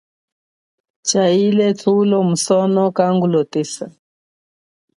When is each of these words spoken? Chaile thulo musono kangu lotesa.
Chaile 1.07 1.67
thulo 1.79 2.17
musono 2.29 2.83
kangu 2.97 3.27
lotesa. 3.33 3.85